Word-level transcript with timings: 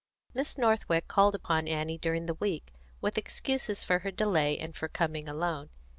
Miss 0.33 0.57
Northwick 0.57 1.07
called 1.07 1.35
upon 1.35 1.67
Annie 1.67 1.99
during 1.99 2.25
the 2.25 2.33
week, 2.33 2.73
with 3.01 3.19
excuses 3.19 3.83
for 3.83 3.99
her 3.99 4.09
delay 4.09 4.57
and 4.57 4.75
for 4.75 4.87
coming 4.87 5.29
alone. 5.29 5.69